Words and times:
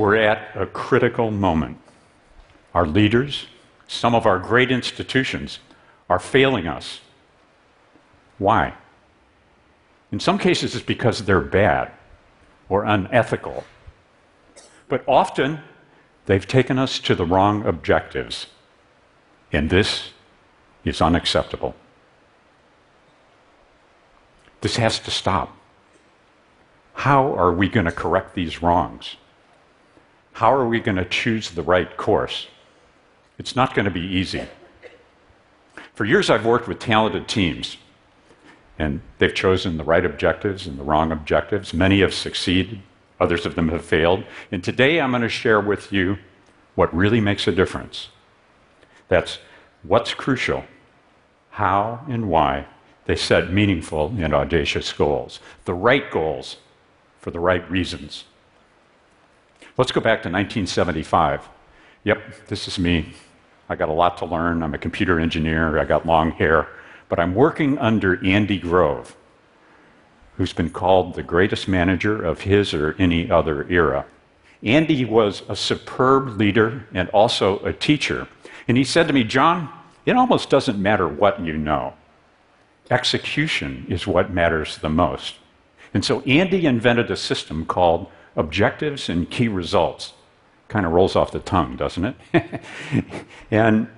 We're 0.00 0.16
at 0.16 0.56
a 0.56 0.64
critical 0.64 1.30
moment. 1.30 1.76
Our 2.72 2.86
leaders, 2.86 3.48
some 3.86 4.14
of 4.14 4.24
our 4.24 4.38
great 4.38 4.70
institutions, 4.70 5.58
are 6.08 6.18
failing 6.18 6.66
us. 6.66 7.00
Why? 8.38 8.72
In 10.10 10.18
some 10.18 10.38
cases, 10.38 10.74
it's 10.74 10.82
because 10.82 11.26
they're 11.26 11.42
bad 11.42 11.92
or 12.70 12.84
unethical. 12.84 13.64
But 14.88 15.04
often, 15.06 15.60
they've 16.24 16.48
taken 16.48 16.78
us 16.78 16.98
to 17.00 17.14
the 17.14 17.26
wrong 17.26 17.66
objectives. 17.66 18.46
And 19.52 19.68
this 19.68 20.12
is 20.82 21.02
unacceptable. 21.02 21.74
This 24.62 24.76
has 24.76 24.98
to 25.00 25.10
stop. 25.10 25.54
How 26.94 27.34
are 27.34 27.52
we 27.52 27.68
going 27.68 27.84
to 27.84 27.92
correct 27.92 28.34
these 28.34 28.62
wrongs? 28.62 29.16
How 30.40 30.54
are 30.54 30.66
we 30.66 30.80
going 30.80 30.96
to 30.96 31.04
choose 31.04 31.50
the 31.50 31.62
right 31.62 31.94
course? 31.98 32.46
It's 33.38 33.54
not 33.54 33.74
going 33.74 33.84
to 33.84 33.90
be 33.90 34.00
easy. 34.00 34.44
For 35.92 36.06
years, 36.06 36.30
I've 36.30 36.46
worked 36.46 36.66
with 36.66 36.78
talented 36.78 37.28
teams, 37.28 37.76
and 38.78 39.02
they've 39.18 39.34
chosen 39.34 39.76
the 39.76 39.84
right 39.84 40.02
objectives 40.02 40.66
and 40.66 40.78
the 40.78 40.82
wrong 40.82 41.12
objectives. 41.12 41.74
Many 41.74 42.00
have 42.00 42.14
succeeded, 42.14 42.80
others 43.20 43.44
of 43.44 43.54
them 43.54 43.68
have 43.68 43.84
failed. 43.84 44.24
And 44.50 44.64
today, 44.64 44.98
I'm 44.98 45.10
going 45.10 45.20
to 45.20 45.28
share 45.28 45.60
with 45.60 45.92
you 45.92 46.16
what 46.74 46.96
really 46.96 47.20
makes 47.20 47.46
a 47.46 47.52
difference. 47.52 48.08
That's 49.08 49.40
what's 49.82 50.14
crucial, 50.14 50.64
how 51.50 52.06
and 52.08 52.30
why 52.30 52.64
they 53.04 53.16
set 53.16 53.52
meaningful 53.52 54.14
and 54.16 54.32
audacious 54.32 54.90
goals, 54.90 55.38
the 55.66 55.74
right 55.74 56.10
goals 56.10 56.56
for 57.18 57.30
the 57.30 57.40
right 57.40 57.70
reasons. 57.70 58.24
Let's 59.80 59.92
go 59.92 60.02
back 60.02 60.22
to 60.24 60.28
1975. 60.28 61.48
Yep, 62.04 62.48
this 62.48 62.68
is 62.68 62.78
me. 62.78 63.14
I 63.70 63.76
got 63.76 63.88
a 63.88 63.94
lot 63.94 64.18
to 64.18 64.26
learn. 64.26 64.62
I'm 64.62 64.74
a 64.74 64.78
computer 64.78 65.18
engineer, 65.18 65.78
I 65.78 65.86
got 65.86 66.04
long 66.04 66.32
hair, 66.32 66.68
but 67.08 67.18
I'm 67.18 67.34
working 67.34 67.78
under 67.78 68.22
Andy 68.22 68.58
Grove, 68.58 69.16
who's 70.36 70.52
been 70.52 70.68
called 70.68 71.14
the 71.14 71.22
greatest 71.22 71.66
manager 71.66 72.22
of 72.22 72.42
his 72.42 72.74
or 72.74 72.94
any 72.98 73.30
other 73.30 73.66
era. 73.70 74.04
Andy 74.62 75.06
was 75.06 75.44
a 75.48 75.56
superb 75.56 76.38
leader 76.38 76.86
and 76.92 77.08
also 77.08 77.58
a 77.60 77.72
teacher. 77.72 78.28
And 78.68 78.76
he 78.76 78.84
said 78.84 79.06
to 79.06 79.14
me, 79.14 79.24
John, 79.24 79.70
it 80.04 80.14
almost 80.14 80.50
doesn't 80.50 80.78
matter 80.78 81.08
what 81.08 81.40
you 81.40 81.56
know. 81.56 81.94
Execution 82.90 83.86
is 83.88 84.06
what 84.06 84.30
matters 84.30 84.76
the 84.76 84.90
most. 84.90 85.36
And 85.94 86.04
so 86.04 86.20
Andy 86.24 86.66
invented 86.66 87.10
a 87.10 87.16
system 87.16 87.64
called 87.64 88.08
objectives 88.36 89.08
and 89.08 89.30
key 89.30 89.48
results. 89.48 90.14
Kind 90.68 90.86
of 90.86 90.92
rolls 90.92 91.16
off 91.16 91.32
the 91.32 91.40
tongue, 91.40 91.76
doesn't 91.76 92.04
it? 92.32 92.62
and 93.50 93.88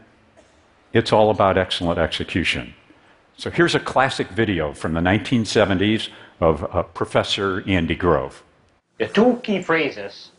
it's 0.93 1.13
all 1.13 1.31
about 1.31 1.59
excellent 1.59 1.99
execution. 1.99 2.75
So 3.37 3.51
here's 3.51 3.75
a 3.75 3.81
classic 3.81 4.29
video 4.29 4.73
from 4.73 4.95
the 4.95 5.01
1970s 5.01 6.09
of 6.41 6.65
uh, 6.65 6.83
Professor 6.83 7.63
Andy 7.67 7.95
Grove. 7.95 8.43
The 8.99 9.09
two 9.09 9.41
key 9.43 9.63
phrases 9.63 10.31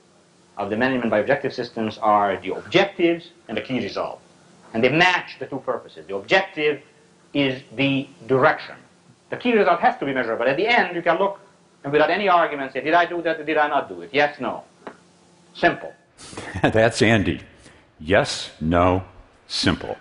of 0.58 0.70
the 0.70 0.78
management 0.78 1.10
by 1.10 1.20
objective 1.20 1.54
systems 1.54 1.98
are 1.98 2.40
the 2.40 2.56
objectives 2.56 3.30
and 3.48 3.58
the 3.58 3.62
key 3.62 3.80
result. 3.80 4.22
And 4.74 4.84
they 4.84 4.90
match 4.90 5.38
the 5.40 5.46
two 5.46 5.60
purposes. 5.60 6.06
The 6.08 6.16
objective 6.16 6.82
is 7.34 7.62
the 7.76 8.08
direction. 8.28 8.76
The 9.30 9.38
key 9.38 9.54
result 9.54 9.80
has 9.80 9.98
to 9.98 10.06
be 10.06 10.14
measured, 10.14 10.38
but 10.38 10.48
at 10.48 10.58
the 10.58 10.68
end 10.68 10.96
you 10.96 11.02
can 11.02 11.18
look 11.18 11.40
and 11.84 11.92
without 11.92 12.10
any 12.10 12.30
argument 12.30 12.74
say, 12.74 12.82
did 12.82 12.94
I 12.94 13.06
do 13.06 13.22
that 13.22 13.40
or 13.40 13.44
did 13.44 13.58
I 13.58 13.68
not 13.68 13.90
do 13.90 14.02
it? 14.02 14.10
Yes, 14.14 14.40
no. 14.40 14.64
Simple. 15.54 15.94
That's 16.62 17.02
Andy. 17.02 17.42
Yes, 18.00 18.52
no, 18.60 19.04
simple. 19.48 19.98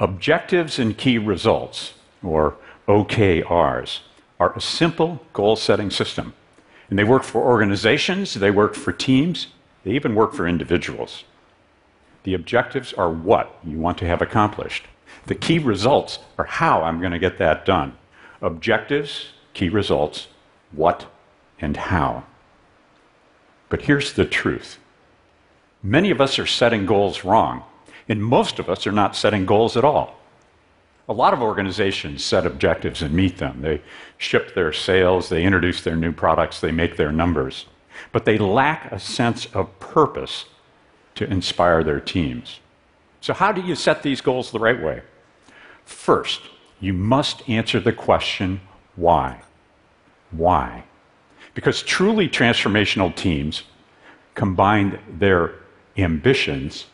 Objectives 0.00 0.78
and 0.78 0.96
key 0.96 1.18
results, 1.18 1.94
or 2.22 2.56
OKRs, 2.88 4.00
are 4.40 4.52
a 4.54 4.60
simple 4.60 5.20
goal 5.32 5.56
setting 5.56 5.90
system. 5.90 6.34
And 6.90 6.98
they 6.98 7.04
work 7.04 7.22
for 7.22 7.42
organizations, 7.42 8.34
they 8.34 8.50
work 8.50 8.74
for 8.74 8.92
teams, 8.92 9.48
they 9.84 9.92
even 9.92 10.14
work 10.14 10.34
for 10.34 10.46
individuals. 10.48 11.24
The 12.24 12.34
objectives 12.34 12.92
are 12.94 13.10
what 13.10 13.58
you 13.62 13.78
want 13.78 13.98
to 13.98 14.06
have 14.06 14.22
accomplished. 14.22 14.84
The 15.26 15.34
key 15.34 15.58
results 15.58 16.18
are 16.38 16.44
how 16.44 16.82
I'm 16.82 17.00
going 17.00 17.12
to 17.12 17.18
get 17.18 17.38
that 17.38 17.64
done. 17.64 17.96
Objectives, 18.42 19.28
key 19.52 19.68
results, 19.68 20.28
what 20.74 21.06
and 21.60 21.76
how. 21.76 22.24
But 23.68 23.82
here's 23.82 24.12
the 24.12 24.24
truth 24.24 24.78
many 25.82 26.10
of 26.10 26.20
us 26.20 26.38
are 26.38 26.46
setting 26.46 26.86
goals 26.86 27.24
wrong, 27.24 27.62
and 28.08 28.24
most 28.24 28.58
of 28.58 28.68
us 28.68 28.86
are 28.86 28.92
not 28.92 29.16
setting 29.16 29.46
goals 29.46 29.76
at 29.76 29.84
all. 29.84 30.18
A 31.06 31.12
lot 31.12 31.34
of 31.34 31.42
organizations 31.42 32.24
set 32.24 32.46
objectives 32.46 33.02
and 33.02 33.12
meet 33.12 33.36
them. 33.36 33.60
They 33.60 33.82
ship 34.16 34.54
their 34.54 34.72
sales, 34.72 35.28
they 35.28 35.44
introduce 35.44 35.82
their 35.82 35.96
new 35.96 36.12
products, 36.12 36.60
they 36.60 36.72
make 36.72 36.96
their 36.96 37.12
numbers. 37.12 37.66
But 38.10 38.24
they 38.24 38.38
lack 38.38 38.90
a 38.90 38.98
sense 38.98 39.46
of 39.46 39.78
purpose 39.80 40.46
to 41.16 41.30
inspire 41.30 41.84
their 41.84 42.00
teams. 42.00 42.60
So, 43.20 43.34
how 43.34 43.52
do 43.52 43.60
you 43.60 43.74
set 43.74 44.02
these 44.02 44.20
goals 44.20 44.50
the 44.50 44.58
right 44.58 44.82
way? 44.82 45.02
First, 45.84 46.42
you 46.80 46.92
must 46.92 47.48
answer 47.48 47.80
the 47.80 47.92
question 47.92 48.60
why. 48.96 49.42
Why? 50.36 50.84
Because 51.54 51.82
truly 51.82 52.28
transformational 52.28 53.14
teams 53.14 53.62
combine 54.34 54.98
their 55.08 55.54
ambitions 55.96 56.86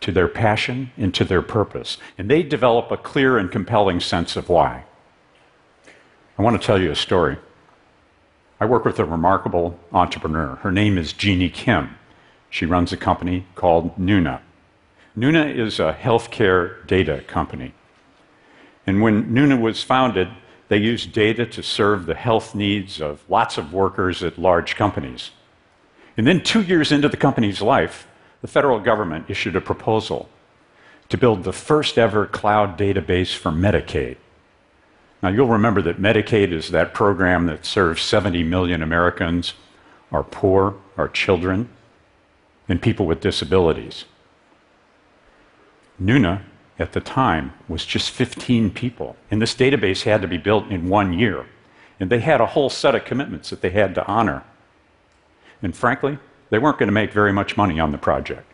to 0.00 0.12
their 0.12 0.28
passion 0.28 0.90
and 0.96 1.14
to 1.14 1.24
their 1.24 1.42
purpose, 1.42 1.98
and 2.18 2.30
they 2.30 2.42
develop 2.42 2.90
a 2.90 2.96
clear 2.96 3.38
and 3.38 3.50
compelling 3.50 4.00
sense 4.00 4.36
of 4.36 4.48
why. 4.48 4.84
I 6.38 6.42
want 6.42 6.60
to 6.60 6.64
tell 6.64 6.80
you 6.80 6.90
a 6.90 6.96
story. 6.96 7.38
I 8.60 8.66
work 8.66 8.84
with 8.84 8.98
a 8.98 9.04
remarkable 9.04 9.78
entrepreneur. 9.92 10.56
Her 10.56 10.70
name 10.70 10.98
is 10.98 11.12
Jini 11.12 11.52
Kim. 11.52 11.96
She 12.50 12.66
runs 12.66 12.92
a 12.92 12.96
company 12.96 13.46
called 13.54 13.98
Nuna. 13.98 14.40
Nuna 15.16 15.56
is 15.56 15.80
a 15.80 15.96
healthcare 16.00 16.86
data 16.86 17.22
company. 17.26 17.72
And 18.86 19.00
when 19.00 19.32
Nuna 19.32 19.60
was 19.60 19.82
founded, 19.82 20.28
they 20.68 20.78
used 20.78 21.12
data 21.12 21.46
to 21.46 21.62
serve 21.62 22.06
the 22.06 22.14
health 22.14 22.54
needs 22.54 23.00
of 23.00 23.22
lots 23.28 23.58
of 23.58 23.72
workers 23.72 24.22
at 24.22 24.38
large 24.38 24.76
companies. 24.76 25.30
And 26.16 26.26
then, 26.26 26.42
two 26.42 26.62
years 26.62 26.92
into 26.92 27.08
the 27.08 27.16
company's 27.16 27.60
life, 27.60 28.06
the 28.40 28.48
federal 28.48 28.78
government 28.78 29.26
issued 29.28 29.56
a 29.56 29.60
proposal 29.60 30.28
to 31.08 31.18
build 31.18 31.44
the 31.44 31.52
first 31.52 31.98
ever 31.98 32.26
cloud 32.26 32.78
database 32.78 33.36
for 33.36 33.50
Medicaid. 33.50 34.16
Now, 35.22 35.30
you'll 35.30 35.48
remember 35.48 35.82
that 35.82 36.00
Medicaid 36.00 36.52
is 36.52 36.70
that 36.70 36.94
program 36.94 37.46
that 37.46 37.64
serves 37.64 38.02
70 38.02 38.42
million 38.42 38.82
Americans, 38.82 39.54
our 40.12 40.22
poor, 40.22 40.74
our 40.96 41.08
children, 41.08 41.68
and 42.68 42.80
people 42.80 43.06
with 43.06 43.20
disabilities. 43.20 44.04
Nuna 46.00 46.42
at 46.78 46.92
the 46.92 47.00
time 47.00 47.52
was 47.68 47.84
just 47.84 48.10
15 48.10 48.70
people. 48.70 49.16
And 49.30 49.40
this 49.40 49.54
database 49.54 50.02
had 50.02 50.22
to 50.22 50.28
be 50.28 50.38
built 50.38 50.68
in 50.68 50.88
one 50.88 51.12
year. 51.12 51.46
And 52.00 52.10
they 52.10 52.20
had 52.20 52.40
a 52.40 52.46
whole 52.46 52.70
set 52.70 52.94
of 52.94 53.04
commitments 53.04 53.50
that 53.50 53.60
they 53.60 53.70
had 53.70 53.94
to 53.94 54.06
honor. 54.06 54.42
And 55.62 55.76
frankly, 55.76 56.18
they 56.50 56.58
weren't 56.58 56.78
going 56.78 56.88
to 56.88 56.92
make 56.92 57.12
very 57.12 57.32
much 57.32 57.56
money 57.56 57.78
on 57.78 57.92
the 57.92 57.98
project. 57.98 58.50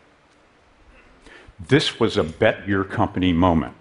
This 1.59 1.99
was 1.99 2.17
a 2.17 2.25
bet 2.25 2.69
your 2.69 2.85
company 2.85 3.33
moment. 3.33 3.75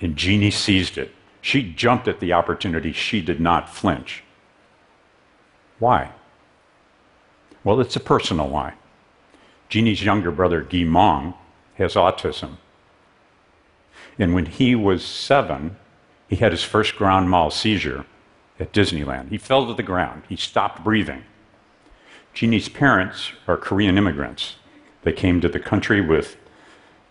And 0.00 0.16
Jini 0.16 0.52
seized 0.52 0.98
it. 0.98 1.12
She 1.40 1.62
jumped 1.62 2.08
at 2.08 2.20
the 2.20 2.32
opportunity. 2.32 2.92
She 2.92 3.20
did 3.20 3.40
not 3.40 3.72
flinch. 3.72 4.22
Why? 5.78 6.12
Well, 7.62 7.80
it's 7.80 7.96
a 7.96 8.00
personal 8.00 8.48
why. 8.48 8.74
Jini's 9.70 10.04
younger 10.04 10.30
brother, 10.30 10.62
Kimong, 10.62 11.34
has 11.74 11.94
autism. 11.94 12.56
And 14.18 14.34
when 14.34 14.46
he 14.46 14.74
was 14.74 15.04
seven, 15.04 15.76
he 16.28 16.36
had 16.36 16.52
his 16.52 16.64
first 16.64 16.96
grand 16.96 17.30
mal 17.30 17.50
seizure 17.50 18.06
at 18.58 18.72
Disneyland. 18.72 19.28
He 19.28 19.38
fell 19.38 19.66
to 19.66 19.74
the 19.74 19.82
ground, 19.82 20.22
he 20.28 20.36
stopped 20.36 20.82
breathing. 20.82 21.24
Jini's 22.34 22.68
parents 22.68 23.32
are 23.48 23.56
Korean 23.56 23.96
immigrants. 23.96 24.56
They 25.02 25.12
came 25.12 25.40
to 25.40 25.48
the 25.48 25.60
country 25.60 26.00
with 26.00 26.36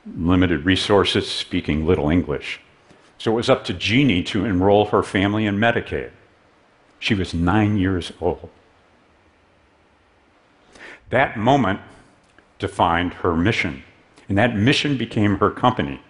limited 0.05 0.65
resources, 0.65 1.29
speaking 1.29 1.85
little 1.85 2.09
English. 2.09 2.59
So 3.17 3.31
it 3.31 3.35
was 3.35 3.49
up 3.49 3.63
to 3.65 3.73
Jini 3.73 4.23
to 4.27 4.45
enroll 4.45 4.85
her 4.85 5.01
family 5.01 5.45
in 5.45 5.57
Medicaid. 5.57 6.11
She 6.99 7.15
was 7.15 7.33
nine 7.33 7.77
years 7.77 8.11
old. 8.21 8.49
That 11.09 11.37
moment 11.37 11.79
defined 12.59 13.15
her 13.15 13.35
mission, 13.35 13.83
and 14.27 14.37
that 14.37 14.55
mission 14.55 14.97
became 14.97 15.37
her 15.37 15.51
company. 15.51 16.01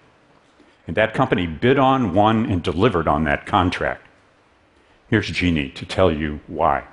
And 0.88 0.96
that 0.98 1.14
company 1.14 1.48
bid 1.48 1.80
on, 1.80 2.14
won, 2.14 2.46
and 2.46 2.62
delivered 2.62 3.08
on 3.08 3.24
that 3.24 3.46
contract. 3.46 4.06
Here's 5.10 5.30
Jini 5.32 5.74
to 5.76 5.86
tell 5.86 6.12
you 6.12 6.40
why. 6.48 6.86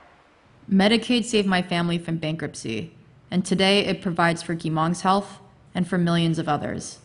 Medicaid 0.70 1.24
saved 1.24 1.48
my 1.48 1.62
family 1.62 1.98
from 1.98 2.16
bankruptcy, 2.16 2.92
and 3.30 3.44
today 3.44 3.84
it 3.84 4.00
provides 4.00 4.42
for 4.42 4.54
Kimong's 4.54 5.02
health 5.02 5.38
and 5.74 5.86
for 5.86 5.98
millions 5.98 6.38
of 6.38 6.48
others. 6.48 6.98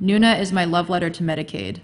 Nuna 0.00 0.38
is 0.40 0.52
my 0.52 0.64
love 0.64 0.88
letter 0.88 1.10
to 1.10 1.22
Medicaid. 1.22 1.80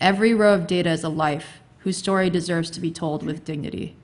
Every 0.00 0.34
row 0.34 0.54
of 0.54 0.66
data 0.66 0.90
is 0.90 1.02
a 1.02 1.08
life 1.08 1.60
whose 1.78 1.96
story 1.96 2.30
deserves 2.30 2.70
to 2.70 2.80
be 2.80 2.90
told 2.90 3.22
with 3.22 3.44
dignity. 3.44 3.96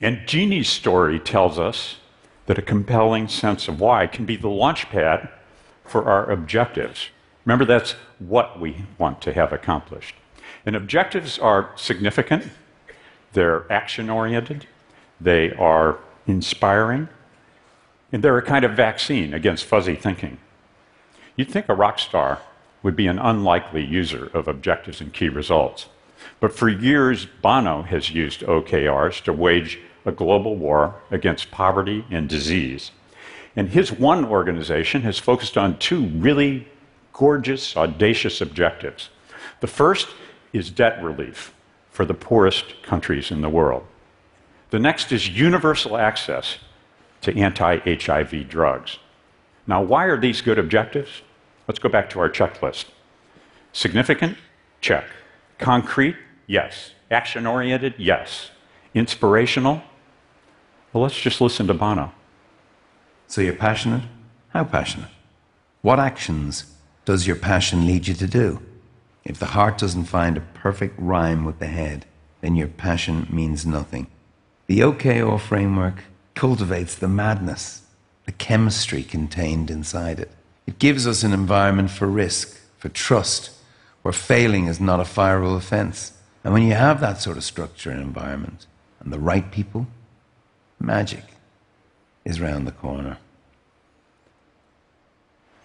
And 0.00 0.18
Jini's 0.26 0.68
story 0.68 1.18
tells 1.18 1.58
us 1.58 1.96
that 2.46 2.58
a 2.58 2.62
compelling 2.62 3.28
sense 3.28 3.68
of 3.68 3.80
why 3.80 4.06
can 4.06 4.24
be 4.24 4.36
the 4.36 4.48
launchpad 4.48 5.28
for 5.84 6.04
our 6.04 6.30
objectives. 6.30 7.08
Remember, 7.44 7.64
that's 7.64 7.92
what 8.18 8.60
we 8.60 8.84
want 8.98 9.20
to 9.22 9.32
have 9.32 9.52
accomplished. 9.52 10.14
And 10.64 10.76
objectives 10.76 11.38
are 11.38 11.70
significant, 11.76 12.50
they're 13.32 13.70
action 13.72 14.10
oriented, 14.10 14.66
they 15.20 15.52
are 15.52 15.98
inspiring, 16.26 17.08
and 18.12 18.22
they're 18.22 18.38
a 18.38 18.42
kind 18.42 18.64
of 18.64 18.72
vaccine 18.72 19.34
against 19.34 19.64
fuzzy 19.64 19.96
thinking. 19.96 20.38
You'd 21.36 21.50
think 21.50 21.68
a 21.68 21.74
rock 21.74 21.98
star 21.98 22.40
would 22.82 22.94
be 22.94 23.06
an 23.06 23.18
unlikely 23.18 23.84
user 23.84 24.30
of 24.34 24.48
objectives 24.48 25.00
and 25.00 25.12
key 25.12 25.28
results. 25.28 25.88
But 26.40 26.54
for 26.54 26.68
years, 26.68 27.26
Bono 27.26 27.82
has 27.82 28.10
used 28.10 28.40
OKRs 28.40 29.22
to 29.24 29.32
wage 29.32 29.78
a 30.04 30.12
global 30.12 30.56
war 30.56 30.96
against 31.10 31.50
poverty 31.50 32.04
and 32.10 32.28
disease. 32.28 32.90
And 33.54 33.70
his 33.70 33.92
one 33.92 34.24
organization 34.24 35.02
has 35.02 35.18
focused 35.18 35.56
on 35.56 35.78
two 35.78 36.06
really 36.06 36.68
gorgeous, 37.12 37.76
audacious 37.76 38.40
objectives. 38.40 39.10
The 39.60 39.66
first 39.66 40.08
is 40.52 40.70
debt 40.70 41.02
relief 41.02 41.54
for 41.90 42.04
the 42.04 42.14
poorest 42.14 42.82
countries 42.82 43.30
in 43.30 43.42
the 43.42 43.48
world. 43.48 43.84
The 44.70 44.78
next 44.78 45.12
is 45.12 45.28
universal 45.28 45.96
access 45.96 46.58
to 47.20 47.38
anti 47.38 47.78
HIV 47.78 48.48
drugs. 48.48 48.98
Now, 49.66 49.82
why 49.82 50.06
are 50.06 50.18
these 50.18 50.40
good 50.40 50.58
objectives? 50.58 51.22
Let's 51.68 51.78
go 51.78 51.88
back 51.88 52.10
to 52.10 52.20
our 52.20 52.28
checklist. 52.28 52.86
Significant? 53.72 54.36
Check. 54.80 55.04
Concrete? 55.58 56.16
Yes. 56.46 56.92
Action 57.10 57.46
oriented? 57.46 57.94
Yes. 57.98 58.50
Inspirational? 58.94 59.82
Well, 60.92 61.02
let's 61.02 61.20
just 61.20 61.40
listen 61.40 61.66
to 61.68 61.74
Bono. 61.74 62.12
So 63.28 63.40
you're 63.40 63.54
passionate? 63.54 64.02
How 64.48 64.64
passionate? 64.64 65.08
What 65.80 65.98
actions 65.98 66.74
does 67.04 67.26
your 67.26 67.36
passion 67.36 67.86
lead 67.86 68.06
you 68.06 68.14
to 68.14 68.26
do? 68.26 68.60
If 69.24 69.38
the 69.38 69.46
heart 69.46 69.78
doesn't 69.78 70.04
find 70.04 70.36
a 70.36 70.48
perfect 70.54 70.94
rhyme 70.98 71.44
with 71.44 71.58
the 71.58 71.66
head, 71.66 72.06
then 72.40 72.56
your 72.56 72.68
passion 72.68 73.26
means 73.30 73.64
nothing. 73.64 74.06
The 74.66 74.80
OKR 74.80 75.40
framework 75.40 76.04
cultivates 76.34 76.94
the 76.94 77.08
madness, 77.08 77.82
the 78.26 78.32
chemistry 78.32 79.02
contained 79.02 79.70
inside 79.70 80.18
it. 80.18 80.30
It 80.66 80.78
gives 80.78 81.06
us 81.06 81.22
an 81.22 81.32
environment 81.32 81.90
for 81.90 82.06
risk, 82.06 82.58
for 82.78 82.88
trust, 82.88 83.50
where 84.02 84.12
failing 84.12 84.66
is 84.66 84.80
not 84.80 85.00
a 85.00 85.04
fireable 85.04 85.56
offense. 85.56 86.12
And 86.44 86.52
when 86.52 86.62
you 86.64 86.74
have 86.74 87.00
that 87.00 87.20
sort 87.20 87.36
of 87.36 87.44
structure 87.44 87.90
and 87.90 88.00
environment, 88.00 88.66
and 89.00 89.12
the 89.12 89.18
right 89.18 89.50
people, 89.50 89.86
magic 90.80 91.24
is 92.24 92.40
round 92.40 92.66
the 92.66 92.72
corner. 92.72 93.18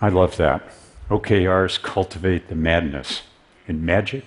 I 0.02 0.10
love 0.10 0.38
that. 0.38 0.72
OKRs 1.10 1.82
cultivate 1.82 2.50
the 2.50 2.56
madness, 2.56 3.22
and 3.66 3.82
magic 3.82 4.26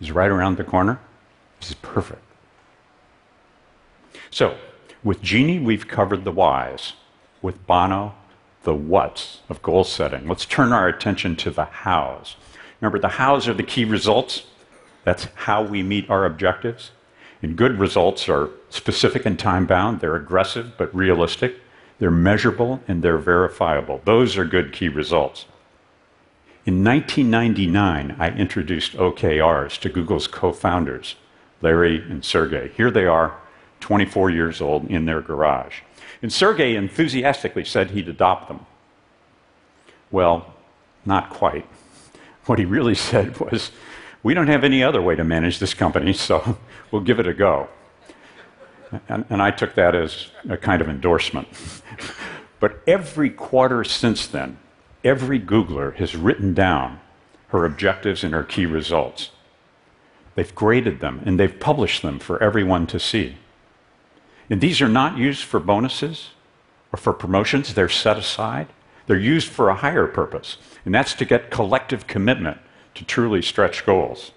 is 0.00 0.12
right 0.12 0.30
around 0.30 0.56
the 0.56 0.64
corner. 0.64 1.00
This 1.58 1.70
is 1.70 1.76
perfect. 1.76 2.22
So, 4.30 4.56
with 5.02 5.22
Jini, 5.22 5.62
we've 5.62 5.88
covered 5.88 6.24
the 6.24 6.30
whys. 6.30 6.92
With 7.42 7.66
Bono, 7.66 8.14
the 8.62 8.74
whats 8.74 9.40
of 9.48 9.62
goal 9.62 9.82
setting. 9.82 10.28
Let's 10.28 10.44
turn 10.44 10.72
our 10.72 10.86
attention 10.86 11.34
to 11.36 11.50
the 11.50 11.64
hows. 11.64 12.36
Remember, 12.80 12.98
the 12.98 13.08
hows 13.08 13.48
are 13.48 13.54
the 13.54 13.62
key 13.62 13.84
results. 13.84 14.44
That's 15.04 15.26
how 15.34 15.62
we 15.62 15.82
meet 15.82 16.08
our 16.10 16.26
objectives. 16.26 16.92
And 17.42 17.56
good 17.56 17.78
results 17.78 18.28
are 18.28 18.50
specific 18.68 19.24
and 19.26 19.38
time 19.38 19.66
bound, 19.66 20.00
they're 20.00 20.16
aggressive 20.16 20.74
but 20.76 20.94
realistic, 20.94 21.56
they're 21.98 22.10
measurable, 22.10 22.80
and 22.86 23.02
they're 23.02 23.18
verifiable. 23.18 24.00
Those 24.04 24.36
are 24.36 24.44
good 24.44 24.72
key 24.72 24.88
results. 24.88 25.46
In 26.70 26.84
1999, 26.84 28.14
I 28.20 28.30
introduced 28.30 28.92
OKRs 28.92 29.76
to 29.80 29.88
Google's 29.88 30.28
co 30.28 30.52
founders, 30.52 31.16
Larry 31.60 31.96
and 31.96 32.24
Sergey. 32.24 32.70
Here 32.76 32.92
they 32.92 33.06
are, 33.06 33.36
24 33.80 34.30
years 34.30 34.60
old, 34.60 34.86
in 34.86 35.04
their 35.04 35.20
garage. 35.20 35.80
And 36.22 36.32
Sergey 36.32 36.76
enthusiastically 36.76 37.64
said 37.64 37.90
he'd 37.90 38.08
adopt 38.08 38.46
them. 38.46 38.66
Well, 40.12 40.54
not 41.04 41.30
quite. 41.30 41.66
What 42.46 42.60
he 42.60 42.66
really 42.66 42.94
said 42.94 43.40
was, 43.40 43.72
We 44.22 44.32
don't 44.32 44.46
have 44.46 44.62
any 44.62 44.80
other 44.80 45.02
way 45.02 45.16
to 45.16 45.24
manage 45.24 45.58
this 45.58 45.74
company, 45.74 46.12
so 46.12 46.56
we'll 46.92 47.02
give 47.02 47.18
it 47.18 47.26
a 47.26 47.34
go. 47.34 47.68
And, 49.08 49.24
and 49.28 49.42
I 49.42 49.50
took 49.50 49.74
that 49.74 49.96
as 49.96 50.28
a 50.48 50.56
kind 50.56 50.80
of 50.80 50.88
endorsement. 50.88 51.48
but 52.60 52.80
every 52.86 53.30
quarter 53.30 53.82
since 53.82 54.28
then, 54.28 54.58
every 55.04 55.40
Googler 55.40 55.94
has 55.96 56.16
written 56.16 56.54
down 56.54 57.00
her 57.48 57.64
objectives 57.64 58.22
and 58.22 58.32
her 58.32 58.44
key 58.44 58.66
results. 58.66 59.30
They've 60.34 60.54
graded 60.54 61.00
them 61.00 61.22
and 61.24 61.38
they've 61.38 61.60
published 61.60 62.02
them 62.02 62.18
for 62.18 62.42
everyone 62.42 62.86
to 62.88 63.00
see. 63.00 63.36
And 64.48 64.60
these 64.60 64.80
are 64.80 64.88
not 64.88 65.18
used 65.18 65.44
for 65.44 65.60
bonuses 65.60 66.30
or 66.92 66.96
for 66.96 67.12
promotions, 67.12 67.74
they're 67.74 67.88
set 67.88 68.18
aside. 68.18 68.68
They're 69.06 69.18
used 69.18 69.48
for 69.48 69.68
a 69.68 69.74
higher 69.74 70.06
purpose, 70.06 70.56
and 70.84 70.94
that's 70.94 71.14
to 71.14 71.24
get 71.24 71.50
collective 71.50 72.06
commitment 72.06 72.58
to 72.94 73.04
truly 73.04 73.42
stretch 73.42 73.84
goals. 73.84 74.32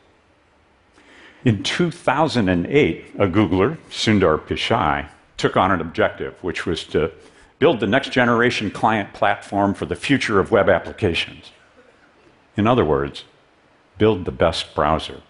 In 1.45 1.61
2008, 1.61 3.05
a 3.19 3.27
Googler, 3.27 3.77
Sundar 3.89 4.39
Pichai, 4.39 5.09
took 5.37 5.57
on 5.57 5.71
an 5.71 5.81
objective, 5.81 6.35
which 6.41 6.65
was 6.65 6.85
to 6.85 7.11
build 7.59 7.79
the 7.79 7.87
next 7.87 8.11
generation 8.11 8.71
client 8.71 9.13
platform 9.13 9.73
for 9.73 9.85
the 9.85 9.95
future 9.95 10.39
of 10.39 10.51
web 10.51 10.69
applications. 10.69 11.51
In 12.55 12.67
other 12.67 12.85
words, 12.85 13.23
build 13.97 14.25
the 14.25 14.31
best 14.31 14.75
browser. 14.75 15.21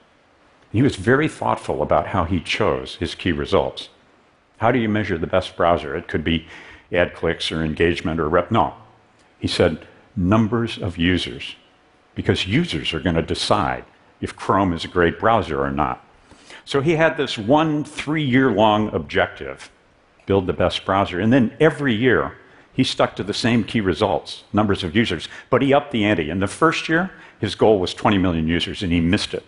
He 0.71 0.81
was 0.81 0.95
very 0.95 1.27
thoughtful 1.27 1.81
about 1.81 2.07
how 2.07 2.23
he 2.25 2.39
chose 2.39 2.95
his 2.95 3.15
key 3.15 3.31
results. 3.31 3.89
How 4.57 4.71
do 4.71 4.79
you 4.79 4.89
measure 4.89 5.17
the 5.17 5.27
best 5.27 5.55
browser? 5.55 5.95
It 5.95 6.07
could 6.07 6.23
be 6.23 6.47
ad 6.91 7.13
clicks 7.13 7.51
or 7.51 7.63
engagement 7.63 8.19
or 8.19 8.29
rep. 8.29 8.49
No. 8.49 8.73
He 9.39 9.47
said 9.47 9.85
numbers 10.15 10.77
of 10.77 10.97
users, 10.97 11.55
because 12.15 12.47
users 12.47 12.93
are 12.93 12.99
going 12.99 13.15
to 13.15 13.21
decide 13.21 13.85
if 14.21 14.35
Chrome 14.35 14.73
is 14.73 14.85
a 14.85 14.87
great 14.87 15.19
browser 15.19 15.61
or 15.61 15.71
not. 15.71 16.05
So 16.65 16.81
he 16.81 16.95
had 16.95 17.17
this 17.17 17.37
one 17.37 17.83
three 17.83 18.23
year 18.23 18.51
long 18.51 18.93
objective 18.93 19.69
build 20.25 20.47
the 20.47 20.53
best 20.53 20.85
browser. 20.85 21.19
And 21.19 21.31
then 21.31 21.55
every 21.59 21.93
year, 21.93 22.37
he 22.73 22.83
stuck 22.83 23.15
to 23.15 23.23
the 23.23 23.33
same 23.33 23.63
key 23.63 23.81
results, 23.81 24.43
numbers 24.51 24.83
of 24.83 24.95
users, 24.95 25.27
but 25.49 25.61
he 25.61 25.73
upped 25.73 25.91
the 25.91 26.03
ante. 26.03 26.29
In 26.29 26.39
the 26.39 26.47
first 26.47 26.89
year, 26.89 27.11
his 27.39 27.55
goal 27.55 27.79
was 27.79 27.93
20 27.93 28.17
million 28.17 28.47
users, 28.47 28.81
and 28.81 28.91
he 28.91 28.99
missed 28.99 29.33
it, 29.33 29.45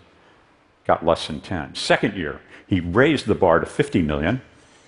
got 0.86 1.06
less 1.06 1.28
than 1.28 1.42
10. 1.42 1.76
Second 1.76 2.16
year, 2.16 2.40
he 2.68 2.80
raised 2.80 3.26
the 3.26 3.36
bar 3.36 3.60
to 3.60 3.66
50 3.66 4.02
million, 4.02 4.42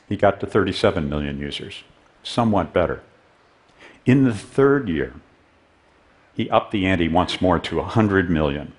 he 0.08 0.16
got 0.16 0.40
to 0.40 0.46
37 0.46 1.10
million 1.10 1.40
users, 1.40 1.84
somewhat 2.22 2.74
better. 2.74 3.02
In 4.06 4.24
the 4.24 4.34
third 4.34 4.88
year, 4.88 5.14
he 6.34 6.50
upped 6.50 6.72
the 6.72 6.86
ante 6.86 7.08
once 7.08 7.42
more 7.42 7.60
to 7.60 7.78
100 7.78 8.30
million. 8.30 8.74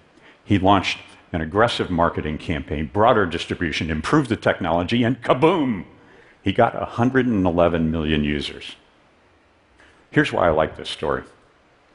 He 0.45 0.59
launched 0.59 0.99
an 1.33 1.41
aggressive 1.41 1.91
marketing 1.91 2.39
campaign, 2.39 2.89
broader 2.93 3.27
distribution, 3.27 3.91
improved 3.91 4.31
the 4.31 4.37
technology, 4.37 5.03
and 5.03 5.21
kaboom! 5.23 5.85
He 6.49 6.55
got 6.55 6.75
111 6.75 7.91
million 7.91 8.25
users. 8.25 8.77
Here's 10.11 10.33
why 10.33 10.47
I 10.47 10.51
like 10.51 10.79
this 10.79 10.89
story 10.89 11.25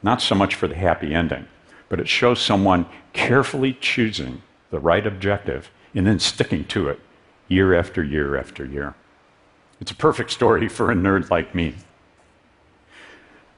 not 0.00 0.22
so 0.22 0.36
much 0.36 0.54
for 0.54 0.68
the 0.68 0.76
happy 0.76 1.12
ending, 1.12 1.48
but 1.88 1.98
it 1.98 2.08
shows 2.08 2.40
someone 2.40 2.86
carefully 3.12 3.72
choosing 3.72 4.42
the 4.70 4.78
right 4.78 5.04
objective 5.08 5.72
and 5.92 6.06
then 6.06 6.20
sticking 6.20 6.64
to 6.66 6.88
it 6.88 7.00
year 7.48 7.74
after 7.74 8.00
year 8.00 8.38
after 8.38 8.64
year. 8.64 8.94
It's 9.80 9.90
a 9.90 9.96
perfect 9.96 10.30
story 10.30 10.68
for 10.68 10.88
a 10.88 10.94
nerd 10.94 11.30
like 11.30 11.52
me. 11.52 11.74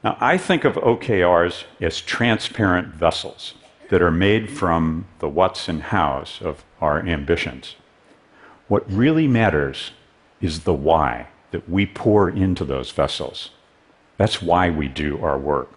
Now, 0.03 0.17
I 0.19 0.39
think 0.39 0.65
of 0.65 0.77
OKRs 0.77 1.65
as 1.79 2.01
transparent 2.01 2.95
vessels 2.95 3.53
that 3.91 4.01
are 4.01 4.11
made 4.11 4.49
from 4.49 5.05
the 5.19 5.29
what's 5.29 5.69
and 5.69 5.83
how's 5.83 6.41
of 6.41 6.65
our 6.81 7.01
ambitions. 7.01 7.77
What 8.69 8.91
really 8.91 9.29
matters 9.29 9.91
is 10.41 10.61
the 10.61 10.75
why 10.75 11.29
that 11.51 11.69
we 11.69 11.87
pour 11.87 12.29
into 12.29 12.65
those 12.65 12.91
vessels. 12.91 13.51
That's 14.17 14.43
why 14.43 14.71
we 14.71 14.89
do 14.89 15.23
our 15.23 15.39
work. 15.39 15.73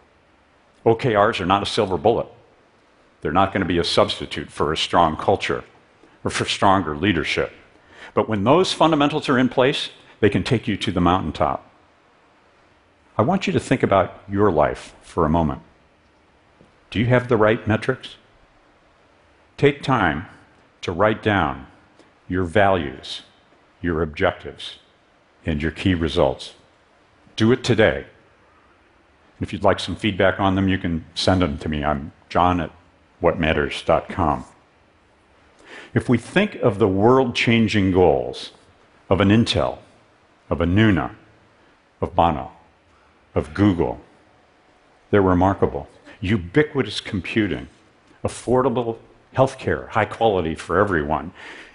OKRs 0.86 1.40
are 1.40 1.46
not 1.46 1.64
a 1.64 1.68
silver 1.68 1.98
bullet. 1.98 2.28
They're 3.22 3.32
not 3.32 3.52
going 3.52 3.62
to 3.62 3.68
be 3.68 3.78
a 3.78 3.84
substitute 3.84 4.50
for 4.52 4.72
a 4.72 4.78
strong 4.78 5.18
culture 5.18 5.64
or 6.24 6.32
for 6.32 6.46
stronger 6.46 6.96
leadership. 6.96 7.52
But 8.14 8.30
when 8.30 8.44
those 8.44 8.74
fundamentals 8.74 9.30
are 9.30 9.38
in 9.38 9.50
place, 9.50 9.90
they 10.20 10.30
can 10.30 10.44
take 10.44 10.68
you 10.68 10.78
to 10.78 10.92
the 10.92 11.02
mountaintop. 11.02 11.66
I 13.18 13.22
want 13.22 13.48
you 13.48 13.54
to 13.54 13.60
think 13.60 13.84
about 13.84 14.24
your 14.30 14.52
life 14.52 14.96
for 15.02 15.26
a 15.26 15.30
moment. 15.30 15.62
Do 16.90 17.00
you 17.00 17.06
have 17.08 17.28
the 17.28 17.38
right 17.38 17.68
metrics? 17.68 18.16
Take 19.58 19.84
time 19.84 20.26
to 20.82 20.92
write 20.92 21.22
down 21.22 21.68
your 22.28 22.46
values, 22.46 23.24
your 23.82 24.02
objectives, 24.02 24.78
and 25.46 25.62
your 25.62 25.72
key 25.72 25.94
results. 25.94 26.54
Do 27.36 27.52
it 27.52 27.64
today. 27.64 28.06
And 29.38 29.48
if 29.48 29.54
you'd 29.54 29.64
like 29.64 29.80
some 29.80 29.96
feedback 29.96 30.40
on 30.40 30.56
them, 30.56 30.68
you 30.68 30.78
can 30.78 31.06
send 31.16 31.42
them 31.42 31.58
to 31.60 31.70
me. 31.70 31.84
I'm 31.84 32.12
john 32.28 32.60
at 32.60 32.72
whatmatters.com. 33.22 34.46
If 35.94 36.10
we 36.10 36.18
think 36.18 36.56
of 36.56 36.78
the 36.78 36.88
world 36.88 37.36
changing 37.36 37.92
goals 37.92 38.52
of 39.10 39.22
an 39.22 39.30
Intel, 39.30 39.80
of 40.50 40.62
a 40.62 40.66
Nuna, 40.66 41.16
of 42.02 42.16
Bono, 42.16 42.52
of 43.34 43.54
Google, 43.54 44.00
they're 45.10 45.22
remarkable. 45.22 45.88
Ubiquitous 46.22 47.02
computing, 47.02 47.68
affordable 48.24 48.98
healthcare, 49.36 49.88
high 49.90 50.06
quality 50.06 50.56
for 50.56 50.78
everyone, 50.78 51.32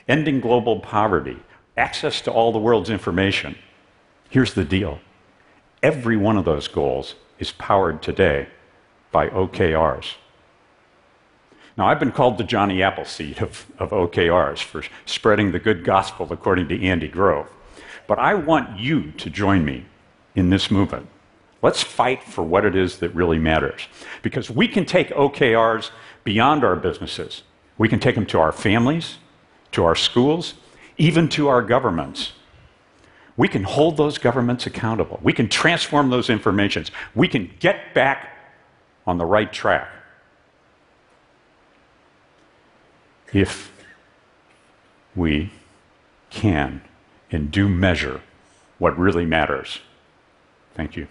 ending 0.08 0.40
global 0.40 0.80
poverty, 0.80 1.38
access 1.76 2.20
to 2.22 2.30
all 2.30 2.52
the 2.52 2.58
world's 2.58 2.90
information. 2.90 3.56
Here's 4.30 4.54
the 4.54 4.64
deal 4.64 5.00
every 5.82 6.16
one 6.16 6.36
of 6.36 6.44
those 6.44 6.68
goals 6.68 7.14
is 7.38 7.52
powered 7.52 8.02
today 8.02 8.48
by 9.12 9.28
OKRs. 9.28 10.14
Now, 11.76 11.88
I've 11.88 11.98
been 11.98 12.12
called 12.12 12.38
the 12.38 12.44
Johnny 12.44 12.82
Appleseed 12.82 13.42
of, 13.42 13.66
of 13.78 13.90
OKRs 13.90 14.62
for 14.62 14.84
spreading 15.06 15.52
the 15.52 15.58
good 15.58 15.84
gospel 15.84 16.26
according 16.30 16.68
to 16.68 16.82
Andy 16.82 17.08
Grove. 17.08 17.48
But 18.06 18.18
I 18.18 18.34
want 18.34 18.78
you 18.78 19.10
to 19.12 19.28
join 19.28 19.64
me 19.64 19.86
in 20.34 20.50
this 20.50 20.70
movement. 20.70 21.08
Let's 21.62 21.82
fight 21.82 22.22
for 22.22 22.42
what 22.42 22.64
it 22.64 22.76
is 22.76 22.98
that 22.98 23.14
really 23.14 23.38
matters. 23.38 23.88
Because 24.22 24.50
we 24.50 24.68
can 24.68 24.84
take 24.84 25.08
OKRs 25.10 25.90
beyond 26.22 26.62
our 26.62 26.76
businesses. 26.76 27.42
We 27.76 27.88
can 27.88 27.98
take 27.98 28.14
them 28.14 28.26
to 28.26 28.38
our 28.38 28.52
families, 28.52 29.18
to 29.72 29.84
our 29.84 29.96
schools, 29.96 30.54
even 30.96 31.28
to 31.30 31.48
our 31.48 31.62
governments. 31.62 32.32
We 33.36 33.48
can 33.48 33.64
hold 33.64 33.96
those 33.96 34.18
governments 34.18 34.66
accountable. 34.66 35.18
We 35.22 35.32
can 35.32 35.48
transform 35.48 36.10
those 36.10 36.30
informations. 36.30 36.90
We 37.14 37.26
can 37.26 37.50
get 37.58 37.92
back 37.94 38.30
on 39.06 39.18
the 39.18 39.24
right 39.24 39.52
track. 39.52 39.88
If 43.32 43.72
we 45.16 45.50
can 46.30 46.82
and 47.30 47.50
do 47.50 47.68
measure 47.68 48.20
what 48.78 48.96
really 48.98 49.26
matters. 49.26 49.80
Thank 50.74 50.96
you. 50.96 51.08